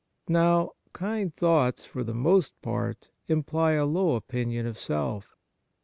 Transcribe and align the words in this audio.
Now, 0.29 0.71
kind 0.93 1.31
thoughts 1.31 1.85
for 1.85 2.01
the 2.03 2.15
most 2.15 2.59
part 2.63 3.11
imply 3.27 3.73
a 3.73 3.85
low 3.85 4.15
opinion 4.15 4.65
of 4.65 4.75
self. 4.75 5.35